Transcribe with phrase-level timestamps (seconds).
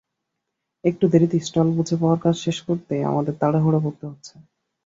[0.83, 4.33] একটু দেরিতে স্টল বুঝে পাওয়ায় কাজ শেষ করতে আমাদের তাড়াহুড়ো করতে হচ্ছে।